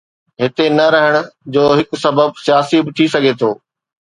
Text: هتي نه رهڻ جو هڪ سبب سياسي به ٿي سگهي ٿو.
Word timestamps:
هتي 0.41 0.65
نه 0.77 0.85
رهڻ 0.95 1.13
جو 1.53 1.63
هڪ 1.77 1.87
سبب 2.05 2.29
سياسي 2.45 2.77
به 2.85 2.91
ٿي 2.97 3.05
سگهي 3.13 3.33
ٿو. 3.41 3.51